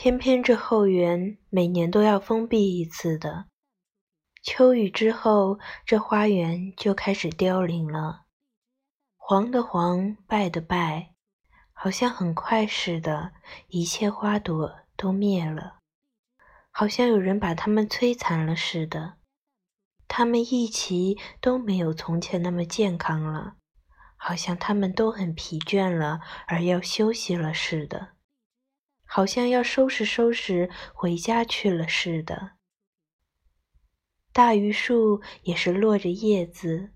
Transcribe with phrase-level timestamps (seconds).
[0.00, 3.46] 偏偏这后园每年都要封闭一次的。
[4.44, 8.20] 秋雨之后，这花园就开始凋零了，
[9.16, 11.14] 黄的黄，败的败，
[11.72, 13.32] 好像很快似的，
[13.66, 15.80] 一切花朵都灭了，
[16.70, 19.14] 好像有人把它们摧残了似的。
[20.06, 23.54] 它们一齐都没有从前那么健康了，
[24.16, 28.17] 好像它们都很疲倦了，而要休息了似的。
[29.08, 32.52] 好像要收拾收拾回家去了似的。
[34.32, 36.90] 大榆树也是落着叶子。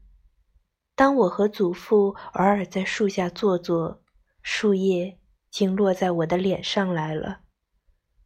[0.95, 4.03] 当我和祖父偶尔在树下坐坐，
[4.43, 5.19] 树叶
[5.51, 7.41] 竟落在我的脸上来了。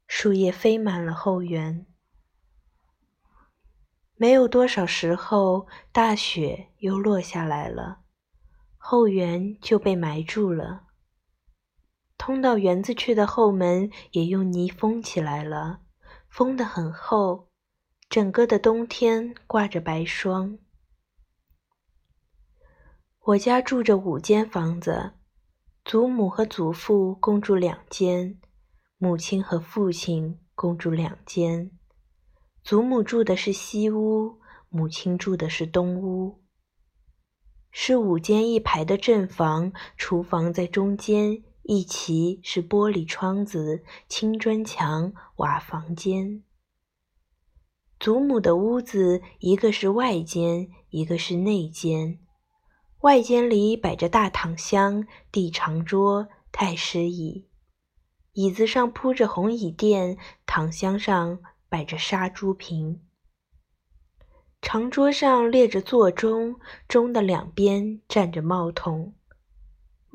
[0.08, 1.86] 树叶飞满了后园。
[4.16, 8.00] 没有多少时候，大雪又落下来了，
[8.76, 10.85] 后园就被埋住了。
[12.18, 15.80] 通到园子去的后门也用泥封起来了，
[16.28, 17.48] 封得很厚，
[18.08, 20.58] 整个的冬天挂着白霜。
[23.20, 25.12] 我家住着五间房子，
[25.84, 28.40] 祖母和祖父共住两间，
[28.98, 31.70] 母亲和父亲共住两间。
[32.62, 36.42] 祖母住的是西屋，母亲住的是东屋，
[37.70, 41.44] 是五间一排的正房，厨房在中间。
[41.68, 46.44] 一齐是玻璃窗子、青砖墙、瓦房间。
[47.98, 52.20] 祖母的屋子，一个是外间，一个是内间。
[53.00, 57.48] 外间里摆着大躺箱、地长桌、太师椅，
[58.34, 63.00] 椅子上铺着红椅垫，躺箱上摆着杀猪瓶。
[64.62, 69.14] 长桌上列着座钟，钟的两边站着帽筒。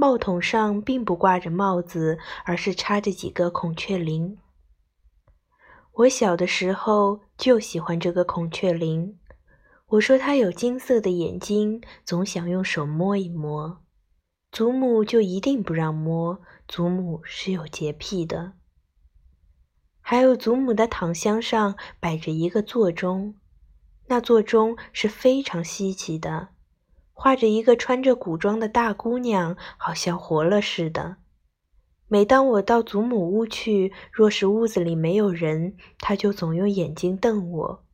[0.02, 4.40] 帽筒上并不挂着帽子，而是插着几个孔雀翎。
[5.94, 9.16] 我小的时候就喜欢这个孔雀翎。
[9.90, 13.84] 我说它有金色的眼睛，总想用手摸一摸。
[14.52, 18.54] 祖母就一定不让摸，祖母是有洁癖的。
[20.00, 23.36] 还有祖母的躺箱上摆着一个座钟，
[24.08, 26.48] 那座钟是非常稀奇的。
[27.22, 31.18] 画着一个穿着古装的大姑娘，好像活了似的。
[32.08, 37.86] 每当我到祖母屋去，若是屋子里没有人，她就总用眼睛瞪我。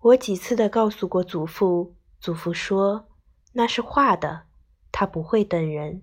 [0.00, 3.08] 我几次的告诉过祖父，祖父说
[3.54, 4.42] 那是画的，
[4.92, 6.02] 他不会瞪人。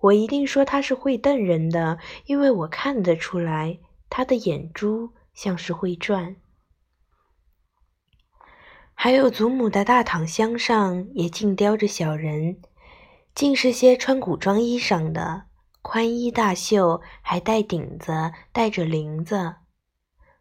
[0.00, 3.78] 我一定说他是会瞪人的，因为我看得出来，
[4.10, 6.36] 他的眼珠像是会转。
[8.94, 12.56] 还有祖母的大躺箱上也尽雕着小人，
[13.34, 15.42] 尽是些穿古装衣裳的，
[15.82, 19.56] 宽衣大袖，还带顶子，带着翎子，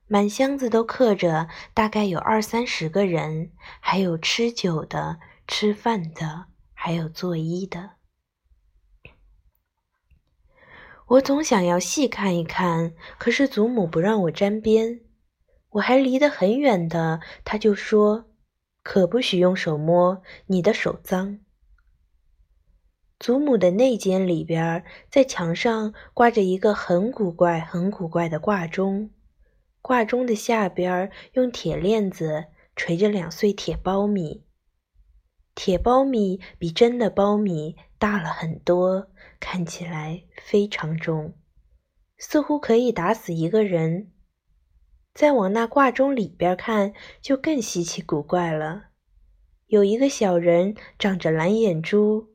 [0.08, 7.92] 满箱子都刻着，大概有二三十个人，还有吃酒的，吃饭的，还有做衣的。
[11.08, 15.02] 我总想要细看一看，可是祖母不让我沾边，
[15.72, 18.30] 我还离得很远的，她就说。
[18.84, 21.40] 可不许用手摸，你的手脏。
[23.18, 29.12] 祖母的内间里边，在墙上挂着一个很古怪、很古怪的挂钟，
[29.82, 34.44] 挂钟的下边用铁链子垂着两穗铁苞米，
[35.56, 39.08] 铁苞米比真的苞米大了很多，
[39.40, 41.34] 看起来非常重，
[42.18, 44.13] 似乎可以打死一个人。
[45.14, 48.86] 再往那挂钟里边看，就更稀奇古怪了。
[49.68, 52.34] 有一个小人长着蓝眼珠，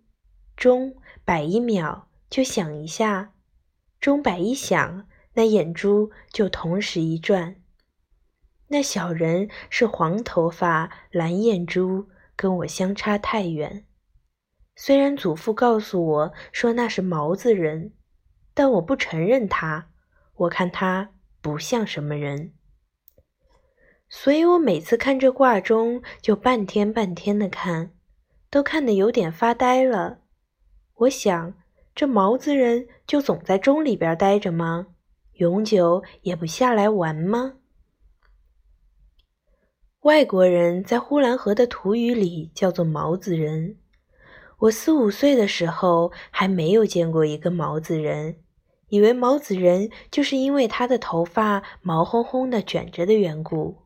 [0.56, 3.32] 钟摆一秒就响一下，
[4.00, 7.56] 钟摆一响，那眼珠就同时一转。
[8.68, 13.86] 那小人是黄头发、蓝眼珠，跟我相差太远。
[14.76, 17.94] 虽然祖父告诉我说那是毛子人，
[18.54, 19.90] 但我不承认他。
[20.34, 21.10] 我看他
[21.40, 22.52] 不像什么人。
[24.10, 27.92] 所以我每次看这挂钟，就半天半天的看，
[28.50, 30.20] 都看得有点发呆了。
[30.94, 31.54] 我想，
[31.94, 34.86] 这毛子人就总在钟里边待着吗？
[35.34, 37.54] 永久也不下来玩吗？
[40.00, 43.76] 外国人在呼兰河的土语里叫做毛子人。
[44.60, 48.36] 我四五岁的时候还没有见过一个毛子人，
[48.88, 53.76] 以为毛子人就是因为他的头发毛烘烘的卷着的缘故。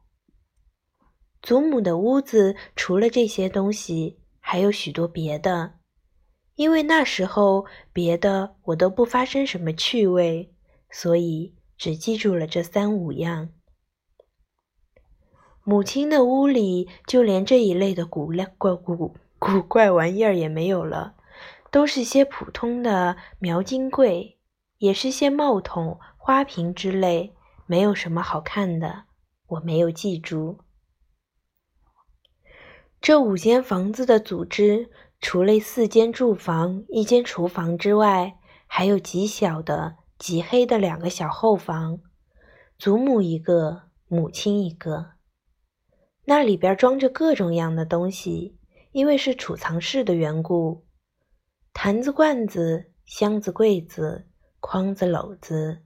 [1.42, 5.74] 祖母的屋子除了这些东西，还有许多别的。
[6.54, 10.54] 因为那时候别的我都不发生什么趣味，
[10.90, 13.48] 所以只记住了这三五样。
[15.64, 21.14] 母亲的屋里就连这一类的古怪古古怪玩意儿也没有了，
[21.70, 24.38] 都是些普通的描金柜，
[24.78, 27.34] 也是些帽筒、花瓶之类，
[27.66, 29.04] 没有什么好看的。
[29.48, 30.58] 我没有记住。
[33.02, 34.88] 这五间房子的组织，
[35.20, 38.38] 除了四间住房、一间厨房之外，
[38.68, 41.98] 还有极小的、极黑的两个小后房，
[42.78, 45.14] 祖母一个，母亲一个。
[46.26, 48.56] 那里边装着各种样的东西，
[48.92, 50.84] 因为是储藏室的缘故，
[51.72, 54.28] 坛子、罐子、箱子、柜子、
[54.60, 55.82] 筐子、篓子，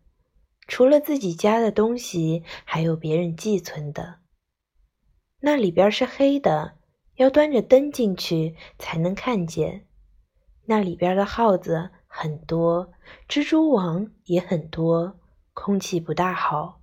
[0.68, 4.16] 除了自己家的东西，还有别人寄存的。
[5.40, 6.74] 那里边是黑的，
[7.16, 9.86] 要端着灯进去才能看见。
[10.66, 12.92] 那里边的耗子很多，
[13.28, 15.18] 蜘蛛网也很多，
[15.54, 16.80] 空气不大好。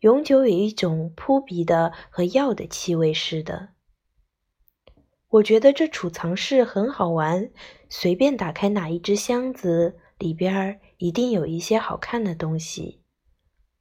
[0.00, 3.70] 永久有一种扑鼻的和药的气味似的。
[5.28, 7.50] 我觉得这储藏室很好玩，
[7.88, 13.02] 随便打开哪一只箱子，里边一定有一些好看的东西：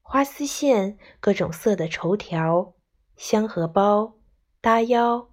[0.02, 2.74] 花丝线、各种色的绸条、
[3.16, 4.16] 香荷包、
[4.60, 5.30] 搭腰、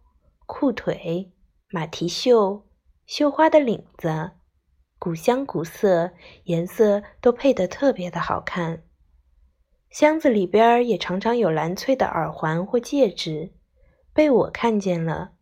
[0.46, 1.32] 裤腿、
[1.70, 2.66] 马蹄袖、
[3.06, 4.32] 绣花的领子，
[4.98, 6.12] 古香古色，
[6.44, 8.84] 颜色都配得特别的好看。
[9.90, 13.52] 箱子里边也常常有蓝翠的耳环或戒指，
[14.14, 15.32] 被我看见了。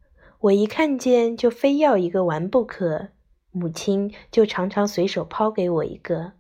[0.41, 3.11] 我一看见就非要一个玩不可，
[3.53, 6.33] 母亲就常常随手抛给我一个。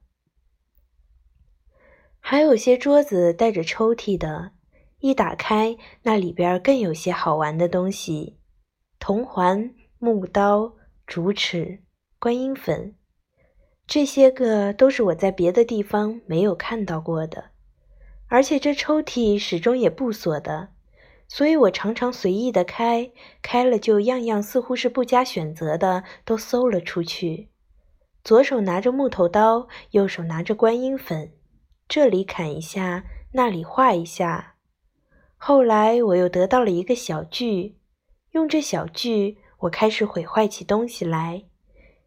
[2.19, 4.53] 还有些桌子带着抽屉的，
[4.99, 8.40] 一打开那里边更有些好玩的东西：
[9.00, 10.75] 铜环、木刀、
[11.06, 11.81] 竹尺、
[12.19, 12.94] 观音粉，
[13.87, 17.47] 这些个都是我在别的地方没有看到过的。
[18.29, 20.69] 而且这抽屉始终也不锁的，
[21.26, 23.11] 所以我常常随意的开，
[23.41, 27.49] 开了就样样似乎是不加选择的都搜了出去。
[28.23, 31.32] 左手拿着木头刀，右手拿着观音粉，
[31.88, 34.56] 这里砍一下，那里画一下。
[35.38, 37.80] 后来我又得到了一个小锯，
[38.32, 41.44] 用这小锯，我开始毁坏起东西来，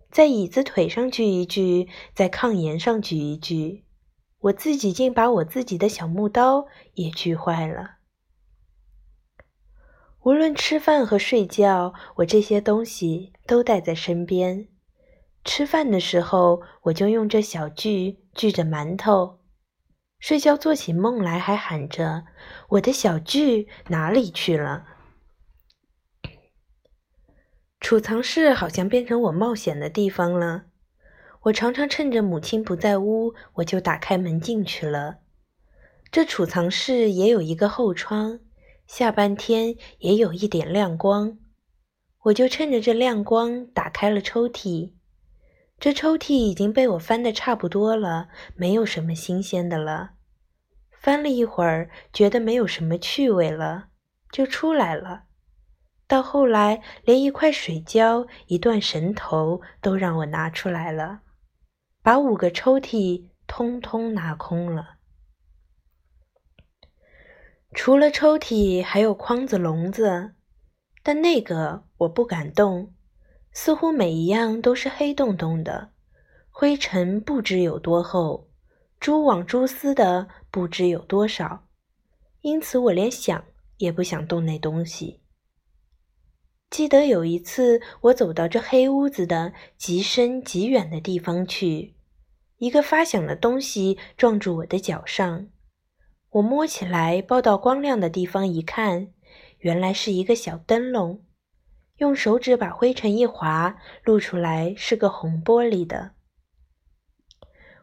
[0.09, 3.83] 在椅子腿上锯一锯，在炕沿上锯一锯。
[4.39, 7.95] 我自己竟把我自己的小木刀也锯坏了。
[10.23, 14.69] 无论吃饭和睡觉，我这些东西都带在身边。
[15.43, 19.39] 吃饭的时候，我就用这小锯锯着馒头；
[20.19, 22.23] 睡觉做起梦来，还喊着
[22.69, 24.85] ：“我的小锯哪里去了？”
[27.83, 30.63] 储藏室好像变成我冒险的地方了。
[31.41, 35.17] 我常常趁着母亲不在屋，我就打开门进去了。
[36.09, 38.39] 这储藏室也有一个后窗，
[38.87, 41.37] 下半天也有一点亮光，
[42.23, 44.93] 我就趁着这亮光打开了抽屉。
[45.77, 50.11] 这抽屉已经被我翻得差不多了，没有什么新鲜的了。
[50.89, 53.89] 翻了一会儿，觉得没有什么趣味了，
[54.31, 55.23] 就出来了。
[56.13, 61.21] 到后来，连一块水胶、一段绳头都让我拿出来了。
[62.03, 64.97] 把五个抽屉通通拿空了，
[67.73, 70.35] 除了抽屉，还有筐子、笼子，
[71.01, 72.93] 但那个我不敢动，
[73.51, 75.93] 似乎每一样都是黑洞洞的，
[76.51, 78.51] 灰尘不知有多厚，
[78.99, 81.65] 蛛网、蛛丝的不知有多少，
[82.41, 83.43] 因此我连想
[83.77, 85.22] 也不想动那东西。
[86.73, 91.93] 记得有一次，我走到这黑屋子的极深极远的地方去，
[92.57, 95.49] 一个发响的东西撞住我的脚上，
[96.31, 99.09] 我摸起来，抱到光亮的地方一看，
[99.59, 101.23] 原来是一个小灯笼。
[101.97, 106.13] 用手指把灰尘一划，露出来是个红玻璃的。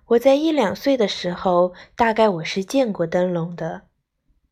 [0.06, 3.82] 我在一两岁的时候，大概我是见过灯笼的，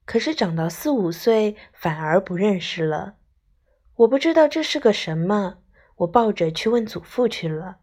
[0.04, 3.17] 可是长到四五岁，反而不认识了。
[3.98, 5.58] 我不知道这是个什么，
[5.96, 7.78] 我抱着去问祖父去了。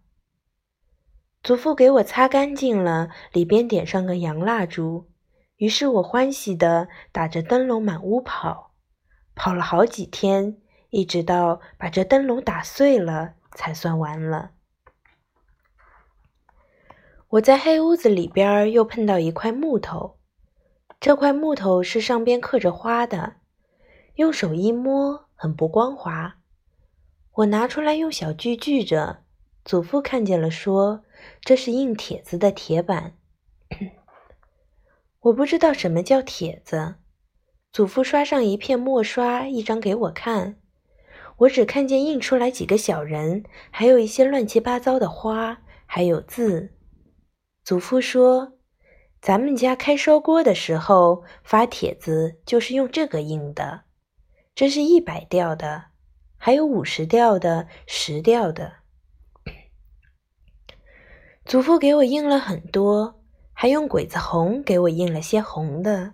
[1.43, 5.10] 祖父给我擦干净了，里边点上个洋蜡烛，
[5.57, 8.72] 于是我欢喜的打着灯笼满屋跑，
[9.36, 10.57] 跑了好几天，
[10.89, 14.51] 一直到把这灯笼打碎了才算完了。
[17.27, 20.17] 我在黑屋子里边又碰到一块木头，
[21.01, 23.36] 这块木头是上边刻着花的，
[24.15, 25.25] 用手一摸。
[25.35, 26.37] 很不光滑，
[27.33, 29.19] 我拿出来用小锯锯着。
[29.63, 31.03] 祖父看见了，说
[31.41, 33.17] ：“这是印帖子的铁板。
[35.21, 36.95] ”我不知道什么叫帖子。
[37.71, 40.57] 祖父刷上一片墨刷，一张给我看。
[41.37, 46.75] 我只看见印出来几个小人，还有一些乱七八糟的花，还有字。
[47.63, 48.59] 祖父说
[49.19, 53.84] ：“咱们家开烧锅的时候发帖子，就是用这个印的。
[54.55, 55.88] 这是一百吊的，
[56.38, 58.77] 还有五十吊的、十吊的。”
[61.43, 63.21] 祖父给我印了很多，
[63.51, 66.13] 还用鬼子红给我印了些红的。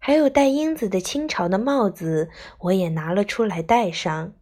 [0.00, 2.28] 还有带缨子的清朝的帽子，
[2.58, 4.34] 我也拿了出来戴上。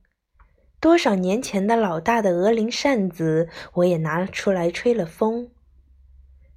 [0.80, 5.50] 多少年前的老大的鹅翎扇子，我也拿了出来吹了风。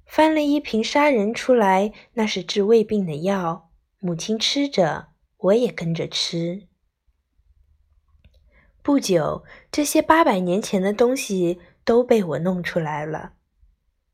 [0.06, 5.09] 翻了一瓶杀人出来，那是治胃病的药，母亲吃着，
[5.40, 6.68] 我也跟着吃。
[8.82, 13.34] 不久，这些八百年前的东西都被我弄出来了，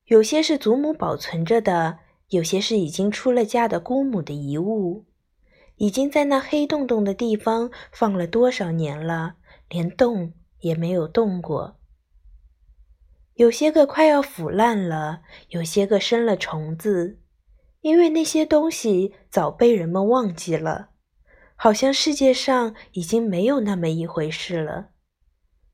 [0.06, 2.00] 有些是祖母保存着的。
[2.30, 5.04] 有些是已经出了嫁的姑母的遗物，
[5.76, 9.36] 已经在那黑洞洞的地方放了多少年了，
[9.68, 11.78] 连动也没有动过。
[13.34, 17.20] 有些个快要腐烂了，有些个生了虫子，
[17.82, 20.88] 因为那些东西早被人们忘记了，
[21.56, 24.90] 好像世界上已经没有那么一回事了。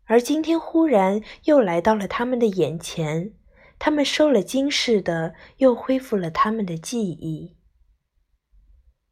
[0.04, 3.34] 而今天忽然又来到了他们的眼前。
[3.78, 7.56] 他们受了惊似的，又恢复了他们的记忆。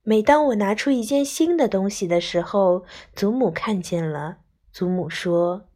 [0.03, 4.39] 每当我拿出一件新的东西的时候，祖母看见了。
[4.71, 5.69] 祖母说：“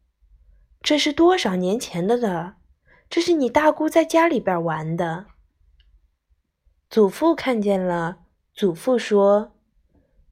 [0.81, 2.55] 这是多少年前的了？
[3.09, 5.25] 这是你大姑在家里边玩的。”
[6.89, 8.19] 祖父看见了。
[8.53, 9.54] 祖父说：“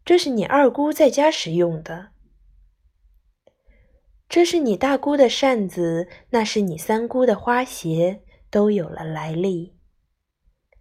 [0.04, 2.10] 这是你二姑在家时用的。
[4.30, 8.22] 这是你大姑的扇子，那是你三姑的花鞋。”
[8.54, 9.74] 都有了来历，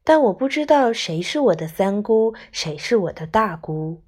[0.05, 4.02] 但我不知道谁是我的三姑，谁是我的大姑。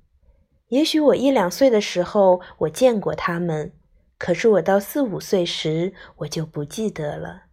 [0.69, 3.73] 也许我一两岁的时候我见过他们，
[4.19, 7.45] 可是我到四五岁时我就不记得了。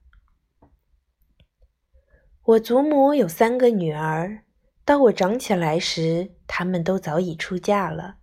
[2.43, 4.43] 我祖母有三个女儿，
[4.91, 8.17] 当我长起来时，他们都早已出嫁了，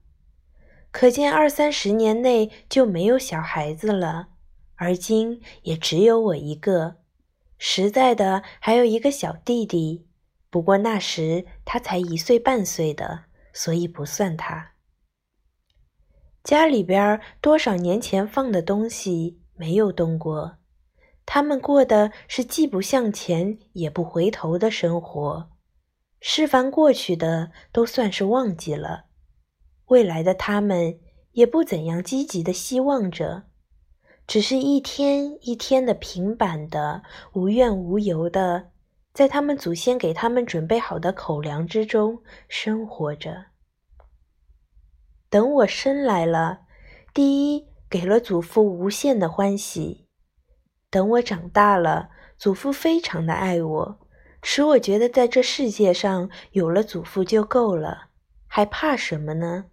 [0.91, 4.29] 可见二三十年内就没有小孩子了，
[4.75, 6.97] 而今也只有我一个。
[7.57, 10.07] 实在的，还有一个小弟弟，
[10.51, 13.21] 不过那时他才一岁半岁的，
[13.55, 14.73] 所以不算他。
[16.45, 20.59] 家里边多少年前放的东西没有动过，
[21.25, 25.49] 他们过的是既不向前也不回头的生活，
[26.21, 29.07] 事凡过去的都算是忘记了，
[29.87, 30.99] 未来的他们
[31.33, 33.45] 也不怎样积极的希望着。
[34.27, 38.73] 只是一天一天的平板的、无怨无尤的，
[39.15, 43.47] 在他们祖先给他们准备好的口粮之中生活着。
[45.31, 46.61] 等我生来了，
[47.15, 50.07] 第一给了祖父无限的欢喜；
[50.91, 54.08] 等我长大了，祖父非常的爱我，
[54.43, 58.09] 使我觉得在这世界上有了祖父就够了，
[58.47, 59.67] 还怕什么呢？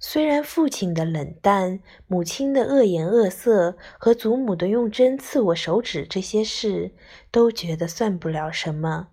[0.00, 6.94] 虽然父亲的冷淡、母亲的恶言恶色和祖母的用针刺我手指这些事，
[7.32, 9.08] 都觉得算不了什么，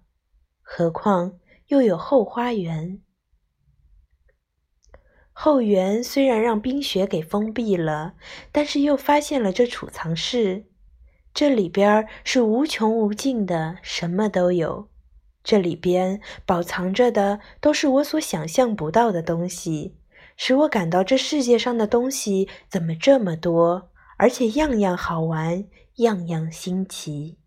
[0.62, 1.40] 何况
[1.70, 3.02] 又有后花园。
[5.32, 8.14] 后园虽然让冰雪给封闭了，
[8.52, 10.68] 但是又发现了这储藏室，
[11.36, 14.88] 这里边是无穷无尽的，什么都有。
[15.44, 19.98] 这里边保藏着的都是我所想象不到的东西。
[20.38, 25.66] 使我感到这世界上的东西怎么这么多，而且样样好玩，
[25.96, 27.38] 样样新奇。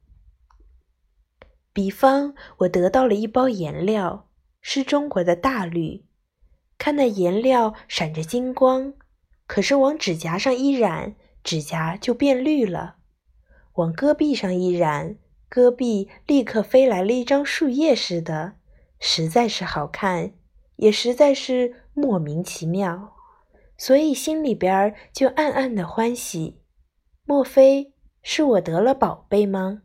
[1.72, 4.28] 比方，我得到了一包颜料，
[4.60, 6.04] 是中国的大绿，
[6.76, 8.92] 看那颜料闪着金光，
[9.46, 12.96] 可是往指甲上一染，指甲就变绿了；
[13.78, 15.16] 往戈壁上一染，
[15.48, 18.54] 戈壁立刻飞来了一张树叶似的，
[19.00, 20.32] 实在是好看，
[20.76, 21.84] 也实在是。
[21.94, 23.16] 莫名其妙，
[23.76, 26.60] 所以心里边儿就暗暗的欢喜。
[27.24, 27.92] 莫非
[28.22, 29.82] 是我得了宝贝吗？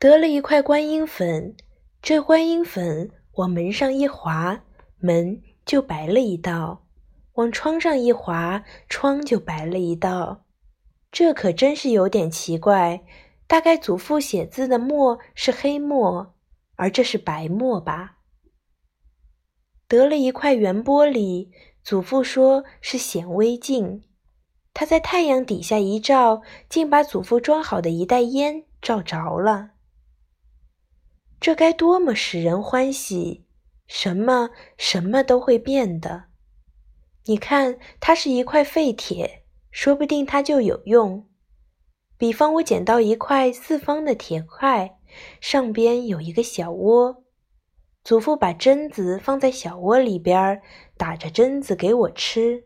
[0.00, 1.54] 得了一块观音粉，
[2.02, 4.64] 这观音粉往门上一划，
[4.98, 6.82] 门就白了一道；
[7.34, 10.42] 往窗上一划，窗就白了一道。
[11.10, 13.04] 这可真是有点奇怪。
[13.46, 16.34] 大概祖父写字的墨是黑墨，
[16.76, 18.18] 而这是白墨吧？
[19.86, 21.48] 得了一块圆玻璃，
[21.82, 24.02] 祖父说是显微镜，
[24.74, 29.70] 他在太阳底下一照，竟把祖父装好的一袋烟照着了。
[31.40, 33.46] 这该多么使人欢喜！
[33.86, 36.24] 什么什么都会变的。
[37.24, 39.46] 你看，它是一块废铁，
[39.78, 41.28] 说不定它就有用。
[42.16, 44.98] 比方，我捡到一块四方的铁块，
[45.40, 47.22] 上边有一个小窝。
[48.02, 50.60] 祖父把榛子放在小窝里边，
[50.96, 52.64] 打着榛子给我吃。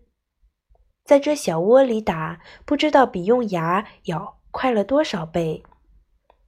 [1.04, 5.62] 在这小窝里打，不知道比用牙咬快了多少倍。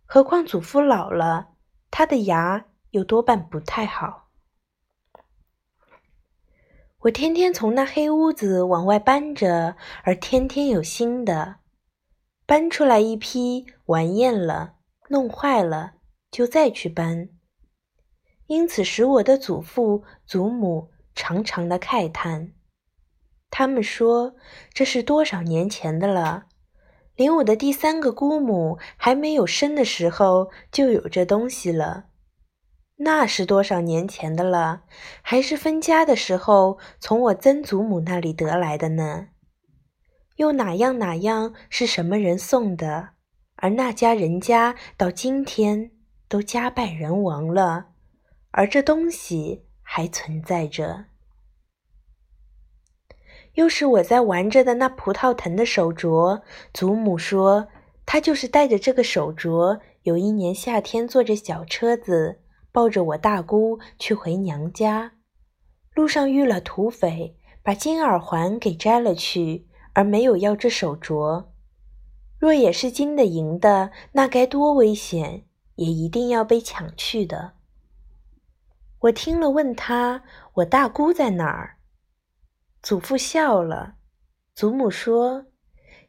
[0.07, 1.49] 何况祖父老了，
[1.91, 4.24] 他的牙又多半不太好。
[7.05, 11.57] 我天天从那黑屋子往外搬着，而天天有新的。
[12.47, 14.77] 搬出来一批，玩厌了，
[15.11, 15.97] 弄坏了，
[16.31, 17.29] 就再去搬。
[18.47, 22.53] 因此使我的祖父、祖母常常的慨叹。
[23.51, 24.35] 他们说
[24.73, 26.47] 这是多少年前的了，
[27.17, 32.07] 连我的第三个姑母还没有生的时候就有这东西了。
[32.99, 34.83] 那是多少年前的了？
[35.21, 39.29] 还是分家的时候从我曾祖母那里得来的呢？
[40.37, 43.11] 又哪样哪样是什么人送的？
[43.57, 45.91] 而那家人家到今天
[46.29, 47.87] 都家败人亡了。
[48.53, 51.07] 而这东西还存在着。
[53.55, 57.69] 又是我在玩着的那葡萄藤的手镯，祖母说，
[58.07, 62.41] 她就是带着这个手镯，有一年夏天坐着小车子，
[62.75, 65.13] 抱着我大姑去回娘家，
[65.95, 71.45] 路上遇了土匪，把金耳环给摘了去，而没有要这手镯。
[72.37, 75.45] 若也是金的银的，那该多危险，
[75.77, 77.53] 也一定要被抢去的。
[79.03, 81.79] 我听了，问他：“我大姑在哪儿？”
[82.83, 83.95] 祖父笑了。
[84.53, 85.47] 祖母说：“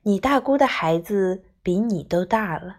[0.02, 2.78] 你大姑的孩子比你都大了。”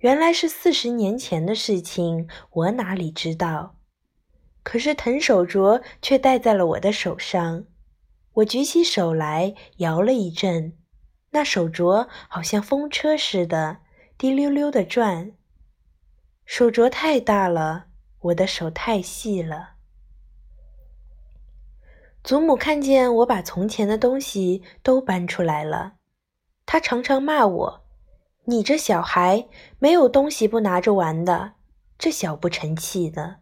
[0.00, 3.76] 原来是四十年前的事情，我哪里知道？
[4.62, 7.64] 可是藤手镯却戴在了我的手上。
[8.34, 10.76] 我举起手来，摇了一阵，
[11.30, 13.78] 那手镯好像风车似的，
[14.16, 15.32] 滴溜溜的转。
[16.44, 17.86] 手镯太大了。
[18.24, 19.76] 我的手太细了。
[22.22, 25.94] 祖母看见我把从前的东西都搬出来了，
[26.66, 27.79] 她常常骂我
[28.50, 29.46] ：“你这小孩
[29.78, 31.52] 没有东西不拿着玩的，
[31.96, 33.36] 这小不成器的。”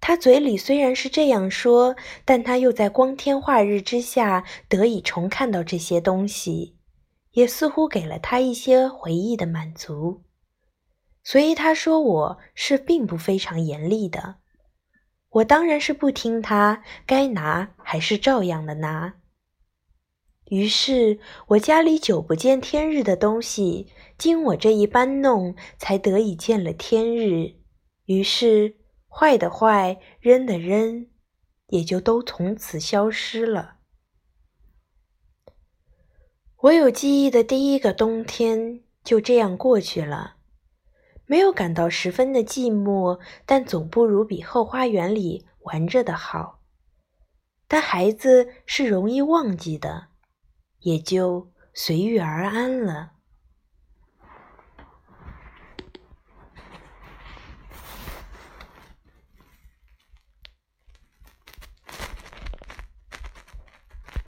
[0.00, 6.78] 他嘴里虽然是这样说，但他又在光天化日之下得以重看到这些东西，
[7.32, 10.22] 也似乎给了他一些回忆的满足。
[11.22, 14.36] 所以他说我是并不非常严厉的，
[15.28, 19.14] 我当然是不听他，该拿还是照样的拿。
[20.46, 27.54] 于是我家里久不见天日的东西，经我这一搬弄，才得以见了天日。
[28.04, 28.76] 于是
[29.08, 31.06] 坏的坏，扔的扔，
[31.68, 33.76] 也就都从此消失了。
[36.58, 40.36] 我有记忆的第一个冬天就这样过去了。
[41.26, 46.60] 没有感到十分的寂寞，但总不如比后花园里玩着的好。
[47.66, 50.08] 但孩子是容易忘记的，
[50.84, 53.13] 也就随遇而安了。